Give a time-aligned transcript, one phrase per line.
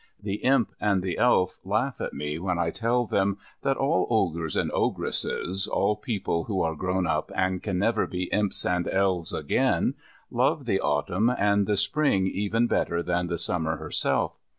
[0.19, 4.55] The Imp and the Elf laugh at me when I tell them that all Ogres
[4.55, 9.31] and Ogresses, all people who are grown up and can never be Imps and Elves
[9.31, 9.93] again,
[10.31, 14.39] love the Autumn and the Spring even better than the Summer herself.